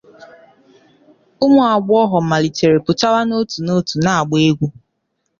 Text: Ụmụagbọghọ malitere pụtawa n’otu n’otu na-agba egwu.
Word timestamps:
Ụmụagbọghọ 1.43 2.17
malitere 2.29 2.77
pụtawa 2.85 3.19
n’otu 3.25 3.57
n’otu 3.65 3.95
na-agba 4.03 4.37
egwu. 4.47 4.67